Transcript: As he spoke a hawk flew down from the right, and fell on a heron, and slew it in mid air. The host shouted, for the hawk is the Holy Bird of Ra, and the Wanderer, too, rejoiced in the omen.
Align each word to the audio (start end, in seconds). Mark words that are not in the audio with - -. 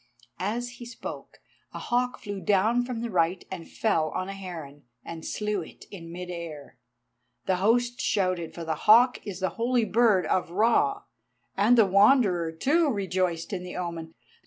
As 0.39 0.69
he 0.79 0.85
spoke 0.87 1.37
a 1.75 1.77
hawk 1.77 2.17
flew 2.17 2.41
down 2.41 2.83
from 2.83 3.01
the 3.01 3.11
right, 3.11 3.45
and 3.51 3.69
fell 3.69 4.09
on 4.15 4.29
a 4.29 4.33
heron, 4.33 4.85
and 5.05 5.23
slew 5.23 5.61
it 5.61 5.85
in 5.91 6.11
mid 6.11 6.31
air. 6.31 6.79
The 7.45 7.57
host 7.57 8.01
shouted, 8.01 8.55
for 8.55 8.63
the 8.65 8.73
hawk 8.89 9.19
is 9.27 9.41
the 9.41 9.49
Holy 9.61 9.85
Bird 9.85 10.25
of 10.25 10.49
Ra, 10.49 11.03
and 11.55 11.77
the 11.77 11.85
Wanderer, 11.85 12.51
too, 12.51 12.89
rejoiced 12.89 13.53
in 13.53 13.61
the 13.61 13.75
omen. 13.77 14.15